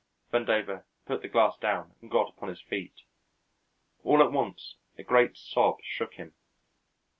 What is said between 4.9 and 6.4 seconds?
a great sob shook him.